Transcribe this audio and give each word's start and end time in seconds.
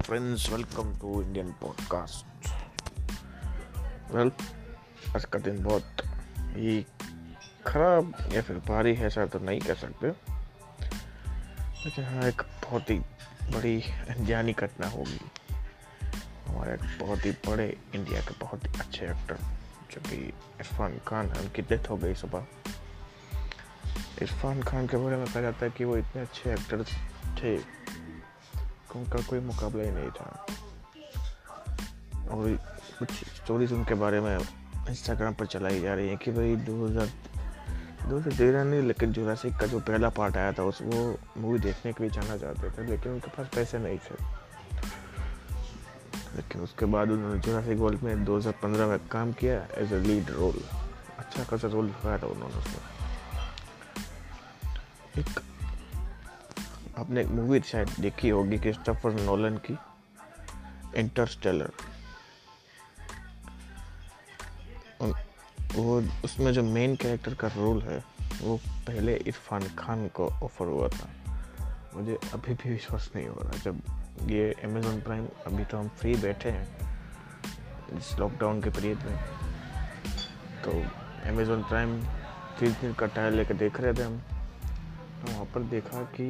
friends, 0.00 0.48
welcome 0.48 0.88
to 0.96 1.08
Indian 1.14 1.48
podcast. 1.62 2.24
Well, 4.14 4.30
आज 5.16 5.24
का 5.24 5.38
दिन 5.38 5.64
बहुत 5.64 5.92
ही 6.38 6.86
खराब 7.66 8.14
या 8.32 8.42
फिर 8.42 8.56
भारी 8.56 8.94
है 8.94 9.06
ऐसा 9.06 9.26
तो 9.26 9.38
नहीं 9.38 9.60
कह 9.60 9.74
सकते। 9.74 10.06
लेकिन 11.84 12.04
हाँ 12.04 12.22
एक 12.22 12.42
बहुत 12.64 12.90
ही 12.90 12.98
बड़ी 13.50 13.82
अनजानी 13.82 14.52
घटना 14.52 14.88
होगी। 14.88 15.20
हमारे 16.46 16.74
एक 16.74 16.98
बहुत 17.00 17.26
ही 17.26 17.30
बड़े 17.30 17.78
इंडिया 17.94 18.20
के 18.20 18.34
बहुत 18.40 18.64
ही 18.64 18.80
अच्छे 18.80 19.04
एक्टर 19.04 19.38
जो 19.90 20.00
कि 20.10 20.16
इरफान 20.16 21.00
खान 21.06 21.26
है 21.26 21.40
उनकी 21.40 21.62
डेथ 21.62 21.90
हो 21.90 21.96
गई 21.96 22.14
सुबह। 22.14 22.46
इरफान 24.22 24.62
खान 24.62 24.86
के 24.86 24.96
बारे 24.96 25.16
में 25.16 25.26
कहा 25.26 25.40
जाता 25.40 25.64
है 25.64 25.70
कि 25.70 25.84
वो 25.84 25.96
इतने 25.96 26.22
अच्छे 26.22 26.52
एक्टर 26.52 26.84
थे। 27.38 27.79
उनका 28.98 29.20
कोई 29.20 29.40
मुकाबला 29.40 29.82
ही 29.82 29.90
नहीं 29.90 30.10
था। 30.10 30.46
और 32.30 32.58
कुछ 32.98 33.10
स्टोरीज 33.36 33.72
उनके 33.72 33.94
बारे 33.94 34.20
में 34.20 34.38
इंस्टाग्राम 34.88 35.34
पर 35.34 35.46
चलाई 35.46 35.80
जा 35.80 35.94
रही 35.94 36.08
है 36.08 36.16
कि 36.16 36.32
भाई 36.32 36.56
दो 36.56 36.86
हज़ार 36.86 37.08
दो 38.08 38.18
हज़ार 38.18 38.32
तेरह 38.32 38.64
नहीं, 38.64 38.82
लेकिन 38.82 39.12
जुरासिक 39.12 39.56
का 39.56 39.66
जो 39.66 39.80
पहला 39.80 40.08
पार्ट 40.08 40.36
आया 40.36 40.52
था, 40.52 40.62
उस 40.62 40.82
वो 40.82 41.18
मूवी 41.38 41.58
देखने 41.58 41.92
के 41.92 42.04
लिए 42.04 42.12
जाना 42.12 42.36
चाहते 42.36 42.70
थे, 42.70 42.86
लेकिन 42.86 43.12
उनके 43.12 43.30
पास 43.30 43.46
पैसे 43.54 43.78
नहीं 43.78 43.98
थे। 43.98 44.14
लेकिन 46.36 46.62
उसके 46.62 46.86
बाद 46.86 47.10
उन्होंने 47.10 47.40
जोरासिक 47.40 47.78
वर्ल्ड 47.78 48.02
में 48.02 48.24
2015 48.24 48.86
में 48.86 48.98
काम 49.08 49.32
किया 49.32 49.54
एज 49.78 49.92
ए 49.92 49.98
लीड 49.98 50.30
रोल 50.30 50.62
अच्छा 51.18 51.44
खासा 51.44 51.68
रोल 51.68 51.84
निभाया 51.84 52.18
था 52.18 52.26
उन्होंने 52.26 52.56
उसमें। 52.56 52.82
एक 55.18 55.40
आपने 57.00 57.20
एक 57.20 57.28
मूवी 57.28 57.60
शायद 57.60 57.88
देखी 58.00 58.28
होगी 58.28 58.58
क्रिस्टोफर 58.58 59.20
नोलन 59.20 59.56
की 59.66 59.76
इंटरस्टेलर 60.96 61.72
वो, 65.70 66.00
उसमें 66.24 66.52
जो 66.52 66.62
मेन 66.62 66.94
कैरेक्टर 66.96 67.34
का 67.34 67.48
रोल 67.48 67.80
है, 67.82 67.98
वो 68.42 68.56
पहले 68.86 69.14
इरफान 69.16 69.68
खान 69.78 70.06
को 70.08 70.26
ऑफ़र 70.44 70.66
हुआ 70.66 70.88
था। 70.88 71.08
मुझे 71.94 72.18
अभी 72.34 72.54
भी 72.54 72.70
विश्वास 72.70 73.10
नहीं 73.16 73.26
हो 73.26 73.40
रहा, 73.42 73.58
जब 73.64 73.80
ये 74.30 74.50
अमेजोन 74.64 75.00
प्राइम 75.00 75.26
अभी 75.46 75.64
तो 75.64 75.78
हम 75.78 75.88
फ्री 75.98 76.14
बैठे 76.14 76.50
हैं, 76.50 76.66
इस 77.98 78.18
लॉकडाउन 78.18 78.62
के 78.62 78.70
पीरियड 78.70 78.98
में। 78.98 79.18
तो 80.64 80.70
अमेजोन 81.30 81.62
प्राइम 81.62 82.00
तीन 82.60 82.72
दिन 82.80 82.92
का 82.92 83.06
टायर 83.06 83.32
लेकर 83.32 83.54
देख 83.54 83.80
रहे 83.80 83.92
थे 83.92 84.02
हम 84.02 84.18
तो 85.20 85.32
वहाँ 85.32 85.44
पर 85.44 85.62
देखा 85.70 86.02
कि 86.16 86.26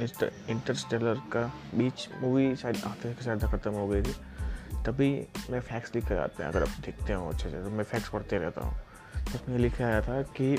इंटरस्टेलर 0.00 1.20
का 1.32 1.44
बीच 1.74 2.08
मूवी 2.22 2.54
शायद 2.56 2.82
आते 2.86 3.12
साथ 3.22 3.46
ख़त्म 3.52 3.72
हो 3.72 3.86
गई 3.88 4.02
थी 4.02 4.14
तभी 4.86 5.10
मैं 5.50 5.60
फैक्स 5.60 5.94
लिख 5.94 6.06
कर 6.08 6.18
आते 6.18 6.42
हैं, 6.42 6.50
अगर 6.50 6.62
आप 6.62 6.74
देखते 6.84 7.12
हो 7.12 7.28
अच्छे 7.28 7.50
से 7.50 7.62
तो 7.62 7.70
मैं 7.70 7.84
फैक्स 7.84 8.08
पढ़ते 8.08 8.38
रहता 8.38 8.66
हूँ। 8.66 8.74
तो 9.16 9.34
उसमें 9.34 9.58
लिखा 9.58 9.84
आया 9.84 10.00
था 10.02 10.20
कि 10.36 10.56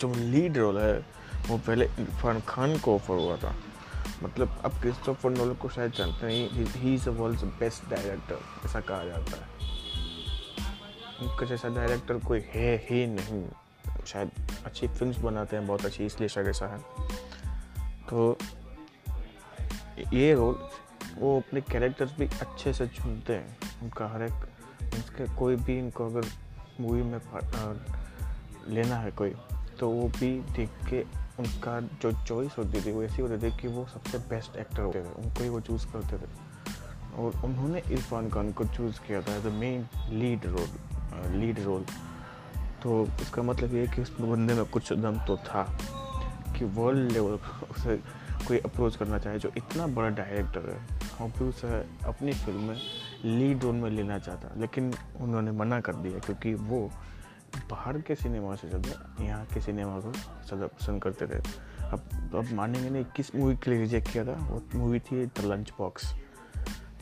जो 0.00 0.12
लीड 0.14 0.58
रोल 0.58 0.78
है, 0.78 0.98
वो 1.48 1.58
पहले 1.58 1.84
इरफान 1.84 2.40
खान 2.48 2.78
को 2.78 2.94
ऑफ़र 2.94 3.14
हुआ 3.14 3.36
था। 3.36 3.54
मतलब 4.22 4.60
अब 4.64 4.80
क्रिस्टोफर 4.80 5.30
नोलन 5.30 5.54
को 5.54 5.68
शायद 5.68 5.92
जानते 5.92 6.26
हैं 6.26 6.66
he 6.74 6.94
is 6.94 7.08
world 7.10 7.44
best 7.60 7.88
director 7.90 8.38
ऐसा 8.66 8.80
कहा 8.80 9.04
जाता 9.04 9.36
है। 9.36 9.46
उनका 11.22 11.46
जैसा 11.46 11.68
डायरेक्टर 11.68 12.18
कोई 12.26 12.40
है 12.48 12.76
ही 12.90 13.06
नहीं, 13.06 13.44
शायद 14.06 14.30
अच्छी 14.64 14.88
फिल्म्स 14.88 15.18
बनाते 15.18 15.56
हैं, 15.56 15.66
बहुत 15.66 15.84
अच्छी, 15.84 16.06
इसलिए 16.06 16.28
शायद 16.28 16.48
ऐसा 16.48 16.66
है। 16.66 16.78
तो 18.10 18.38
ये 20.12 20.34
रोल, 20.34 20.68
वो 21.18 21.38
अपने 21.40 21.60
कैरेक्टर्स 21.60 22.16
भी 22.18 22.26
अच्छे 22.26 22.72
से 22.72 22.86
चुनते 22.86 23.32
हैं। 23.32 23.58
उनका 23.82 24.06
हर 24.08 24.22
एक 24.22 24.48
उसके 24.94 25.36
कोई 25.36 25.56
भी 25.56 25.78
इनको 25.78 26.06
अगर 26.06 26.24
मूवी 26.80 27.02
में 27.02 27.20
लेना 28.68 28.96
है 28.96 29.10
कोई 29.10 29.34
तो 29.80 29.88
वो 29.88 30.08
भी 30.08 30.40
देख 30.40 30.70
के 30.90 31.02
उनका 31.38 31.80
जो 31.80 32.12
चॉइस 32.24 32.58
होती 32.58 32.80
थी, 32.84 32.92
वो 32.92 33.02
ऐसी 33.02 33.22
होती 33.22 33.36
थी 33.42 33.56
कि 33.56 33.68
वो 33.68 33.86
सबसे 33.86 34.18
बेस्ट 34.18 34.56
एक्टर 34.56 34.82
होते 34.82 35.02
थे, 35.02 35.08
उनको 35.08 35.42
ही 35.42 35.48
वो 35.48 35.60
चूज़ 35.60 35.86
करते 35.86 36.18
थे। 36.18 36.30
और 37.16 37.42
उन्होंने 37.44 37.82
इरफान 37.90 38.28
खान 38.30 38.52
को 38.52 38.64
चूज़ 38.64 39.00
किया 39.00 39.22
था 39.22 39.36
as 39.36 39.46
a 39.46 39.50
main 39.50 39.88
lead 40.08 40.46
role 40.46 40.68
lead 41.32 41.60
role 41.60 41.84
तो 42.82 43.06
इसका 43.20 43.42
मतलब 43.42 43.74
ये 43.74 43.80
है 43.80 43.94
कि 43.94 44.02
उस 44.02 44.10
बंदे 44.20 44.54
में 44.54 44.64
कुछ 44.64 44.92
दम 44.92 45.18
तो 45.26 45.36
था 45.38 45.62
कि 46.58 46.64
वर्ल्ड 46.76 47.12
लेवल 47.12 47.38
उसे 47.70 47.96
कोई 48.46 48.58
अप्रोच 48.58 48.96
करना 48.96 49.18
चाहे 49.18 49.38
जो 49.38 49.52
इतना 49.56 49.86
बड़ा 49.86 50.08
डायरेक्टर 50.10 50.68
है। 50.70 50.78
और 51.20 51.30
फिर 51.30 51.48
उसे 51.48 51.68
अपनी 52.06 52.32
फ़िल्म 52.34 52.60
में 52.60 52.76
लीड 53.24 53.62
रोल 53.62 53.74
में 53.74 53.90
लेना 53.90 54.18
चाहता, 54.18 54.48
लेकिन 54.60 54.92
उन्होंने 55.20 55.50
मना 55.52 55.80
कर 55.80 55.94
दिया 55.96 56.18
क्योंकि 56.18 56.54
वो 56.54 56.80
बाहर 57.70 58.00
के 58.00 58.14
सिनेमा 58.14 58.54
से 58.56 58.68
ज़्यादा 58.68 59.24
यहाँ 59.24 59.44
के 59.54 59.60
सिनेमा 59.60 59.98
को 60.00 60.12
ज़्यादा 60.12 60.66
पसंद 60.66 61.02
करते 61.02 61.26
थे 61.26 61.38
अब 61.84 62.34
अब 62.34 62.52
मानेंगे 62.54 62.90
नहीं, 62.90 63.04
किस 63.16 63.34
मूवी 63.34 63.56
के 63.56 63.70
लिए 63.70 63.80
रिजेक्ट 63.80 64.12
किया 64.12 64.24
था? 64.24 64.32
वो 64.50 64.62
मूवी 64.74 65.00
थी 65.00 65.26
the 65.26 65.44
lunch 65.44 65.72
box 65.78 66.12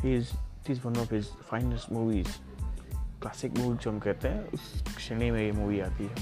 he 0.00 0.16
is 0.16 0.30
is 0.70 0.80
one 0.84 0.96
of 1.00 1.14
his 1.14 1.28
finest 1.50 1.92
movies 1.92 2.28
classic 3.20 3.58
movie 3.58 3.76
जो 3.76 3.90
हम 3.90 3.98
कहते 3.98 4.28
हैं, 4.28 4.46
उस 4.48 4.98
श्रेणी 4.98 5.30
में 5.30 5.40
ये 5.42 5.52
मूवी 5.52 5.80
आती 5.80 6.04
है। 6.04 6.14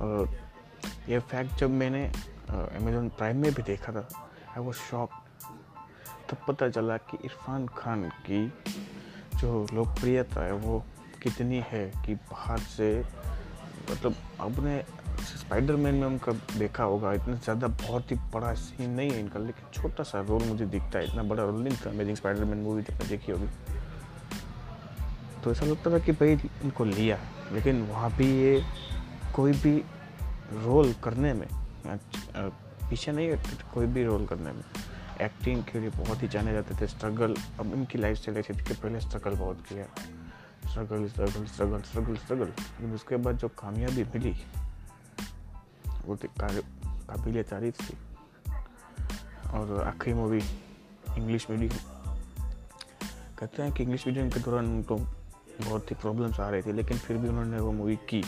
और 0.00 0.28
ये 1.08 1.18
फैक्ट 1.20 1.58
जब 1.60 1.70
मैंने 1.72 2.04
अमेजोन 2.50 3.08
प्राइम 3.08 3.36
में 3.42 3.52
भी 3.54 3.62
देखा 3.62 3.92
था 3.92 4.08
आई 4.48 4.62
वो 4.64 4.72
शॉक 4.72 5.10
तब 6.30 6.36
पता 6.48 6.68
चला 6.68 6.96
कि 6.96 7.18
इरफान 7.24 7.66
खान 7.76 8.08
की 8.26 8.46
जो 9.36 9.66
लोकप्रियता 9.74 10.44
है, 10.44 10.52
वो 10.52 10.84
कितनी 11.22 11.62
है 11.68 11.84
कि 12.06 12.14
बाहर 12.14 12.58
से 12.58 12.88
मतलब 13.90 14.14
आपने 14.40 14.82
स्पाइडरमैन 15.22 15.94
में 15.94 16.06
उनका 16.06 16.32
देखा 16.58 16.84
होगा, 16.84 17.12
इतना 17.12 17.34
ज़्यादा 17.34 17.66
बहुत 17.82 18.10
ही 18.10 18.16
बड़ा 18.34 18.52
सीन 18.54 18.90
नहीं 18.90 19.10
है 19.10 19.20
इनका, 19.20 19.40
लेकिन 19.40 19.70
छोटा 19.72 20.02
सा 20.02 20.20
रोल 20.20 20.42
मुझे 20.44 20.66
दिखता 20.66 20.98
है, 20.98 21.04
इतना 21.04 21.22
बड़ा 21.22 21.42
रोल 21.42 21.62
नहीं 21.62 21.76
था 21.76 21.90
अमेजिंग 21.90 22.16
स्पाइडरमैन 22.16 22.58
मूवी 22.58 22.82
जब 22.82 23.06
देखी 23.08 23.32
होगी। 23.32 23.48
तो 25.46 25.52
ऐसा 25.52 25.64
लगता 25.64 25.90
था 25.90 25.98
कि 25.98 26.12
भाई 26.12 26.32
इनको 26.62 26.84
लिया 26.84 27.18
लेकिन 27.52 27.82
वहाँ 27.82 28.10
भी 28.12 28.26
ये 28.42 28.62
कोई 29.34 29.52
भी 29.52 29.84
रोल 30.52 30.92
करने 30.92 31.32
में 31.32 31.48
पीछे 32.90 33.12
नहीं 33.12 33.26
है 33.28 33.36
कोई 33.74 33.86
भी 33.86 34.04
रोल 34.04 34.26
करने 34.26 34.52
में, 34.52 34.64
एक्टिंग 35.20 35.64
के 35.64 35.80
लिए 35.80 35.90
बहुत 35.90 36.22
ही 36.22 36.28
जाने 36.28 36.52
जाते 36.52 36.74
थे। 36.80 36.86
स्ट्रगल, 36.86 37.34
अब 37.60 37.72
इनकी 37.74 37.98
लाइफ 37.98 38.16
स्टाइल 38.16 38.38
ऐसी 38.38 38.54
थी 38.54 38.64
कि 38.64 38.74
पहले 38.74 39.00
स्ट्रगल 39.00 39.34
बहुत 39.34 39.62
किया। 39.68 39.84
Struggle 40.70 41.08
struggle 41.08 41.44
struggle 41.44 41.80
struggle 41.80 42.16
struggle. 42.16 42.44
लेकिन 42.44 42.94
उसके 42.94 43.16
बाद 43.16 43.36
जो 43.36 43.48
कामयाबी 43.48 44.04
मिली, 44.04 44.34
वो 46.06 46.16
काबिल 46.16 47.42
तारीफ़ 47.42 47.82
थी। 47.82 47.96
और 49.50 49.82
आखिरी 49.82 50.14
मूवी 50.14 50.42
इंग्लिश 51.16 51.46
मीडियम 51.50 51.76
कहते 53.38 53.62
हैं 53.62 53.72
कि 53.72 53.82
इंग्लिश 53.82 54.06
मीडियम 54.06 54.30
के 54.30 54.40
दौरान 54.40 54.66
उनको 54.66 55.15
बहुत 55.60 55.90
ही 55.90 55.96
प्रॉब्लम्स 55.96 56.40
आ 56.40 56.48
रही 56.50 56.62
थी, 56.62 56.72
लेकिन 56.72 56.98
फिर 56.98 57.16
भी 57.16 57.28
उन्होंने 57.28 57.60
वो 57.60 57.72
मूवी 57.72 57.96
की। 57.96 58.22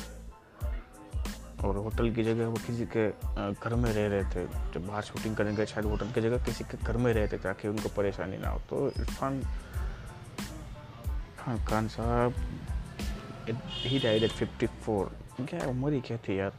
और 1.64 1.76
होटल 1.76 2.10
की 2.14 2.22
जगह 2.24 2.46
वो 2.46 2.56
किसी 2.66 2.86
के 2.96 3.08
घर 3.52 3.74
में 3.74 3.92
रह 3.92 4.06
रहे 4.08 4.24
थे। 4.24 4.46
जब 4.74 4.86
बाहर 4.86 5.02
शूटिंग 5.02 5.36
करने 5.36 5.54
गए, 5.54 5.66
शायद 5.66 5.86
होटल 5.86 6.10
की 6.12 6.20
जगह 6.20 6.44
किसी 6.44 6.64
के 6.64 6.76
घर 6.76 6.96
में 6.96 7.12
रहते 7.12 7.38
ताकि 7.38 7.68
उनको 7.68 7.88
परेशानी 7.88 8.36
ना 8.36 8.48
हो। 8.48 8.58
तो 8.70 8.88
इरफान 8.90 9.42
हाँ 11.38 11.58
खान 11.64 11.88
साहब 11.88 12.34
he 13.50 13.98
died 13.98 14.22
at 14.22 14.30
fifty 14.30 14.66
four 14.66 15.16
क्या 15.40 15.66
उम्र 15.66 15.92
ही 15.92 16.00
क्या 16.00 16.16
थी 16.18 16.38
यार? 16.40 16.52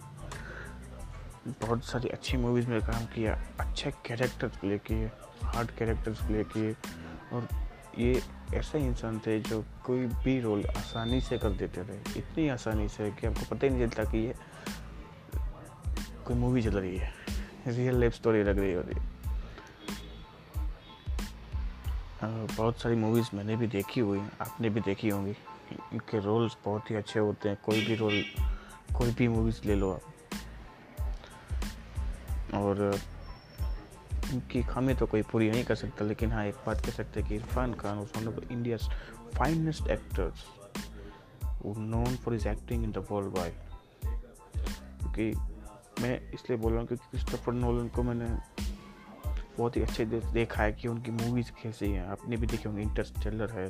बहुत 1.48 1.84
सारी 1.84 2.10
अच्छी 2.10 2.38
मूवीज़ 2.38 2.68
में 2.68 2.82
काम 2.82 3.06
किया, 3.06 3.34
अच्छे 3.60 3.92
कैरेक्टर्स 4.06 4.58
प्ले 4.58 4.78
किए 4.78 5.12
हार्ड 5.44 5.72
कैरेक्टर्स 5.72 6.22
प्ले 6.22 6.44
किए, 6.44 6.72
और 7.34 7.48
ये 8.00 8.22
ऐसे 8.54 8.80
इंसान 8.80 9.20
थे 9.20 9.40
जो 9.40 9.64
कोई 9.86 10.06
भी 10.24 10.40
रोल 10.42 10.66
आसानी 10.68 11.22
से 11.22 11.38
कर 11.38 11.50
देते 11.50 11.84
थे। 11.84 12.20
इतनी 12.20 12.48
आसानी 12.50 12.88
से 12.90 13.12
कि 13.12 13.28
आपको 13.28 13.56
पता 13.56 13.68
ही 13.68 13.70
नहीं 13.70 13.88
चलता 13.88 14.04
कि 14.04 14.18
ये 14.18 14.34
कोई 16.26 16.36
मूवी 16.36 16.62
चल 16.62 16.80
रही 16.80 16.98
है। 16.98 17.14
रियल 17.68 18.00
लाइफ 18.00 18.14
स्टोरी 18.14 18.44
लग 18.44 18.60
रही 18.60 18.74
होती 18.74 18.96
बहुत 22.24 22.80
सारी 22.80 22.96
मूवीज़ 22.96 23.30
मैंने 23.34 23.56
भी 23.56 23.68
देखी 23.68 24.00
हुई 24.00 24.20
हैं, 24.20 24.32
आपने 24.42 24.70
भी 24.70 24.80
देखी 24.80 25.10
होंगी। 25.10 25.36
इनके 25.94 26.20
रोल्स 26.20 26.58
बहुत 26.66 26.90
ही 26.92 26.96
अच्छे 26.96 27.20
होते 27.20 27.50
हैं, 27.50 27.58
कोई 27.66 27.86
भी 27.86 27.96
रोल 27.96 28.24
कोई 28.96 29.12
भी 29.12 29.28
मूवीज़ 29.28 29.62
ले 29.66 29.76
लो 29.76 29.92
आप। 29.92 30.02
और 32.54 33.00
इनकी 34.34 34.62
खामी 34.64 34.94
तो 34.94 35.06
कोई 35.06 35.22
पूरी 35.22 35.50
नहीं 35.52 35.64
कर 35.66 35.76
सकता, 35.76 36.06
लेकिन 36.06 36.32
हाँ 36.32 36.46
एक 36.46 36.56
बात 36.68 36.86
कह 36.86 36.92
सकते 36.92 37.20
हैं 37.20 37.30
कि 37.30 37.36
Irfan 37.36 37.74
Khan 37.74 37.98
was 37.98 38.18
one 38.18 38.28
of 38.28 38.52
India 38.52 38.78
finest 39.38 39.88
actors 39.88 40.46
known 41.66 42.16
for 42.16 42.36
is 42.36 42.48
acting 42.48 42.84
in 42.84 42.92
the 42.92 43.06
world 43.12 43.38
wide 43.38 43.54
क्योंकि 45.00 45.32
मैं 46.02 46.20
इसलिए 46.32 46.58
बोल 46.58 46.72
रहा 46.72 46.80
हूँ 46.80 46.88
क्योंकि 46.88 47.08
क्रिस्टोफर 47.12 47.54
नोलन 47.54 47.88
को 47.88 48.04
मैंने 48.04 48.30
बहुत 49.58 49.78
ही 49.78 49.82
अच्छे 49.82 50.06
देखा 50.06 50.64
है 50.64 50.72
कि 50.74 50.88
उनकी 50.88 51.12
मूवीज़ 51.12 51.52
कैसी 51.64 51.90
हैं। 51.92 52.08
आपने 52.08 52.38
भी 52.38 52.48
देखी 52.48 52.70
होंगी 52.70 52.82
इंटरस्टेलर 52.82 53.52
है, 53.52 53.68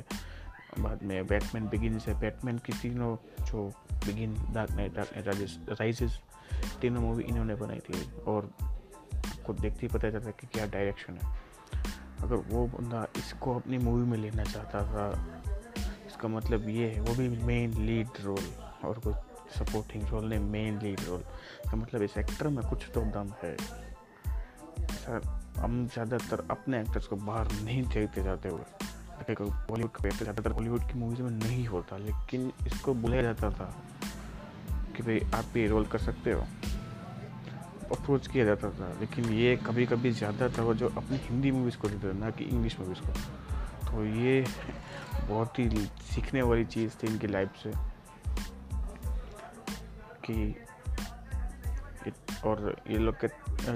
बाद 0.78 1.02
में 1.02 1.26
बैटमैन 1.26 1.68
बिगिन 1.68 1.98
से 1.98 2.14
बैटमैन 2.14 2.58
की 2.58 2.72
तीनों 2.72 3.16
जो 3.44 3.66
begin 4.06 4.34
dark 4.54 4.70
knight 4.70 4.94
dark 4.94 5.10
knight 5.16 5.80
rises 5.80 6.18
तीनों 6.80 7.00
मूवी 7.00 7.24
इन्होंने 7.24 7.54
बनाई 7.54 7.78
थी 7.78 8.02
और 8.26 8.50
आपको 9.50 9.62
देखते 9.62 9.80
ही 9.82 9.88
पता 9.88 10.10
चलता 10.10 10.26
है 10.26 10.34
कि 10.40 10.46
क्या 10.46 10.66
डायरेक्शन 10.68 11.16
है। 11.16 11.26
अगर 12.22 12.36
वो 12.48 12.66
बंदा 12.68 13.06
इसको 13.16 13.54
अपनी 13.54 13.78
मूवी 13.78 14.04
में 14.06 14.18
लेना 14.18 14.44
चाहता 14.44 14.82
था, 14.86 15.06
इसका 16.06 16.28
मतलब 16.28 16.68
ये 16.68 16.88
है, 16.88 17.00
वो 17.00 17.14
भी 17.14 17.28
मेन 17.44 17.74
लीड 17.86 18.20
रोल 18.22 18.46
और 18.84 18.98
कोई 18.98 19.14
सपोर्टिंग 19.50 20.06
रोल 20.08 20.24
नहीं 20.24 20.40
मेन 20.50 20.78
लीड 20.82 21.00
रोल 21.08 21.20
इसका 21.20 21.76
मतलब 21.76 22.02
इस 22.02 22.16
एक्टर 22.18 22.48
में 22.48 22.64
कुछ 22.68 22.86
तो 22.94 23.00
दम 23.16 23.32
है। 23.42 23.56
सर 24.94 25.26
हम 25.56 25.86
ज़्यादातर 25.88 26.46
अपने 26.50 26.80
एक्टर्स 26.80 27.06
को 27.06 27.16
बाहर 27.18 27.52
नहीं 27.64 27.82
देखते 27.84 28.22
जाते 28.22 28.48
हुए। 28.48 28.64
बॉलीवुड 29.30 29.90
का 29.90 30.08
एक्टर 30.08 30.24
ज़्यादातर 30.24 30.52
बॉलीवुड 30.52 30.82
की 30.82 30.98
मूवीज़ 30.98 31.22
में 31.22 31.30
नहीं 31.30 31.66
होता, 31.66 31.96
लेकिन 31.98 32.52
इसको 32.66 32.94
बुलाया 32.94 33.22
जाता 33.22 33.50
था 33.50 33.74
कि 34.96 35.02
भाई 35.02 35.20
आप 35.34 35.56
ये 35.56 35.66
रोल 35.68 35.86
कर 35.86 35.98
सकते 36.00 36.32
हो। 36.32 36.46
अप्रोच 37.92 38.26
किया 38.26 38.44
जाता 38.44 38.70
था, 38.70 38.92
लेकिन 39.00 39.24
ये 39.32 39.56
कभी 39.56 39.86
कभी 39.86 40.10
ज़्यादा 40.12 40.48
था 40.48 40.62
वो 40.62 40.74
जो 40.74 40.88
अपनी 40.88 41.16
हिंदी 41.18 41.50
मूवीज़ 41.50 41.76
को 41.78 41.88
देते 41.88 42.12
ना 42.18 42.30
कि 42.30 42.44
इंग्लिश 42.44 42.78
मूवीज़ 42.80 43.00
को। 43.00 43.12
तो 43.86 44.04
ये 44.04 44.44
बहुत 45.28 45.58
ही 45.58 45.86
सीखने 46.10 46.42
वाली 46.42 46.64
चीज़ 46.64 46.96
थी 46.96 47.06
इनकी 47.06 47.26
लाइफ 47.26 47.56
से। 47.62 47.72
कि 50.24 50.54
और 52.44 52.76
ये 52.90 52.98
लोग 52.98 53.14
के, 53.24 53.28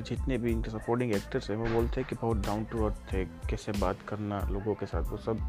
जितने 0.02 0.38
भी 0.38 0.52
इनके 0.52 0.70
सपोर्टिंग 0.70 1.12
एक्टर्स 1.14 1.50
हैं, 1.50 1.56
वो 1.56 1.66
बोलते 1.66 2.00
हैं 2.00 2.08
कि 2.08 2.16
बहुत 2.16 2.36
डाउन 2.36 2.64
टू 2.64 2.84
अर्थ 2.84 3.12
थे, 3.12 3.24
कैसे 3.24 3.72
बात 3.72 3.98
करना 4.08 4.38
लोगों 4.50 4.74
के 4.74 4.86
साथ, 4.86 5.02
वो 5.02 5.16
सब 5.16 5.40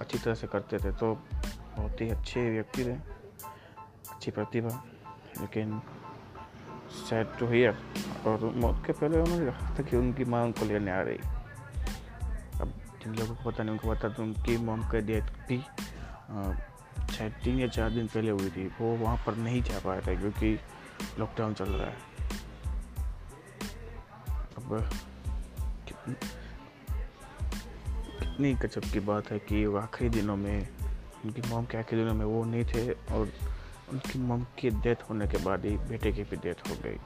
अच्छी 0.00 0.18
तरह 0.18 0.34
से 0.34 0.46
करते 0.46 0.78
थे। 0.78 0.92
तो 0.92 1.14
बहुत 1.76 2.00
ही 2.00 2.08
अच्छे 2.08 2.48
व्यक्ति 2.50 2.84
थे, 2.84 2.94
अच्छी 4.12 4.30
प्रतिभा, 4.30 4.82
लेकिन 5.40 5.80
सैड 6.92 7.36
टू 7.38 7.46
हियर 7.48 7.76
और 8.26 8.44
मौत 8.56 8.82
के 8.86 8.92
पहले 8.92 9.18
उन्होंने 9.18 9.46
कहा 9.46 9.74
था 9.78 9.82
कि 9.82 9.96
उनकी 9.96 10.24
माँ 10.24 10.42
उनको 10.44 10.64
लेने 10.64 10.90
आ 10.90 11.00
रही। 11.00 11.18
अब 12.60 12.72
जिन 13.02 13.14
लोगों 13.14 13.34
को 13.34 13.50
पता 13.50 13.62
नहीं, 13.62 13.72
उनको 13.72 13.88
पता 13.90 14.08
तो 14.08 14.22
उनकी 14.22 14.56
मॉम 14.64 14.82
का 14.90 14.98
डेथ 15.00 15.26
भी 15.48 15.58
शायद 17.14 17.32
तीन 17.44 17.58
या 17.60 17.66
चार 17.68 17.90
दिन 17.90 18.06
पहले 18.06 18.30
हुई 18.30 18.50
थी। 18.50 18.66
वो 18.80 18.94
वहाँ 18.96 19.16
पर 19.26 19.36
नहीं 19.36 19.62
जा 19.62 19.78
पाया 19.78 20.00
था 20.00 20.14
क्योंकि 20.14 20.58
लॉकडाउन 21.18 21.54
चल 21.54 21.64
रहा 21.64 21.86
है। 21.86 21.96
अब 24.56 24.88
कितनी 28.18 28.52
गजब 28.54 28.84
की 28.92 29.00
बात 29.00 29.30
है 29.30 29.38
कि 29.38 29.64
आखिरी 29.76 30.10
दिनों 30.10 30.36
में 30.36 30.68
उनकी 31.24 31.42
मॉम 31.50 31.64
के 31.64 31.78
आखिरी 31.78 32.02
दिनों 32.02 32.14
में 32.14 32.24
वो 32.26 32.44
नहीं 32.44 32.64
थे 32.64 32.90
और 33.14 33.32
उनकी 33.92 34.18
मम 34.18 34.44
की 34.58 34.70
डेथ 34.82 35.08
होने 35.08 35.26
के 35.28 35.44
बाद 35.44 35.64
ही 35.64 35.76
बेटे 35.88 36.12
की 36.12 36.22
भी 36.22 36.36
डेथ 36.38 36.68
हो 36.68 36.76
गई। 36.84 36.98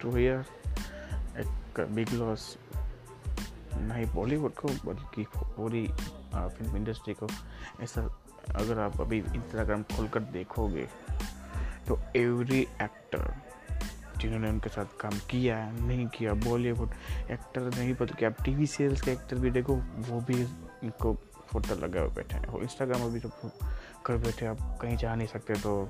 टू 0.00 0.10
हियर 0.16 0.44
एक 1.40 1.80
बिग 1.90 2.12
लॉस 2.12 2.56
नहीं 3.76 4.04
बॉलीवुड 4.06 4.54
को, 4.54 4.68
बल्कि 4.84 5.24
पूरी 5.36 5.86
फ़िल्म 6.34 6.76
इंडस्ट्री 6.76 7.14
को। 7.14 7.28
ऐसा 7.82 8.02
अगर 8.56 8.78
आप 8.78 9.00
अभी 9.00 9.18
इंस्टाग्राम 9.18 9.82
खोलकर 9.94 10.20
देखोगे 10.32 10.86
तो 11.88 11.98
एवरी 12.16 12.60
एक्टर 12.82 13.34
जिन्होंने 14.18 14.48
उनके 14.48 14.68
साथ 14.68 14.86
काम 15.00 15.18
किया, 15.30 15.56
नहीं 15.72 16.06
किया 16.08 16.32
बॉलीवुड 16.44 16.90
एक्टर 17.30 17.60
नहीं, 17.68 17.94
बल्कि 17.94 18.24
आप 18.24 18.42
टीवी 18.44 18.66
सीरियल्स 18.66 19.00
के 19.00 19.10
एक्टर 19.12 19.36
भी 19.36 19.50
देखो, 19.50 19.74
वो 19.74 20.20
भी 20.20 20.40
इनको 20.42 21.14
फ़ोटो 21.46 21.74
लगा 21.76 22.00
हुए 22.00 22.14
बैठे 22.14 22.36
हैं। 22.36 22.60
इंस्टाग्राम 22.62 23.02
अभी 23.02 23.20
तो 23.20 23.28
घर 24.06 24.16
बैठे, 24.16 24.46
आप 24.46 24.78
कहीं 24.82 24.96
जा 24.96 25.14
नहीं 25.14 25.28
सकते 25.28 25.54
तो 25.54 25.88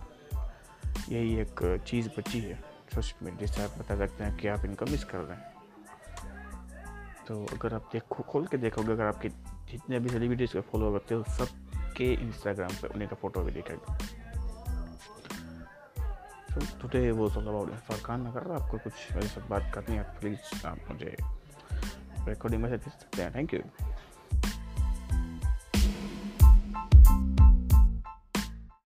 यही 1.08 1.34
एक 1.40 1.82
चीज़ 1.86 2.08
बची 2.18 2.40
है 2.40 2.54
सोशल 2.94 3.24
मीडिया 3.24 3.46
से। 3.46 3.62
आप 3.64 3.78
बता 3.78 3.96
सकते 3.96 4.24
हैं 4.24 4.36
कि 4.36 4.48
आप 4.48 4.64
इनका 4.64 4.86
मिस 4.86 5.04
कर 5.04 5.18
रहे 5.18 5.36
हैं। 5.36 5.52
तो 7.26 7.44
अगर 7.52 7.74
आप 7.74 7.88
देखो, 7.92 8.22
खोल 8.22 8.46
के 8.46 8.56
देखोगे, 8.56 8.92
अगर 8.92 9.04
आपके 9.04 9.28
जितने 9.70 9.98
भी 9.98 10.08
सेलिब्रिटीज़ 10.08 10.52
को 10.52 10.60
फॉलो 10.60 10.92
करते 10.92 11.14
हो 11.14 11.22
सब 11.28 11.48
के 11.96 12.12
इंस्टाग्राम 12.14 12.70
पर 12.82 12.88
उन्हीं 12.88 13.08
का 13.08 13.16
फ़ोटो 13.16 13.40
भी 13.40 13.52
दिखेगा। 13.52 13.96
तो 16.54 16.60
टुडे 16.80 17.10
वो 17.10 17.28
ऑल 17.30 17.46
अबाउट 17.46 17.70
फरकान 17.88 18.26
अगर 18.26 18.50
आपको 18.52 18.78
कुछ 18.78 19.12
मेरे 19.12 19.48
बात 19.48 19.70
करनी 19.74 19.96
है 19.96 20.02
प्लीज़ 20.20 20.66
आप 20.66 20.78
मुझे 20.90 21.16
रिकॉर्डिंग 22.28 22.62
मैसेज 22.62 22.80
भेज 22.80 22.92
सकते 22.92 23.22
हैं। 23.22 23.34
Thank 23.34 23.54
you 23.54 23.60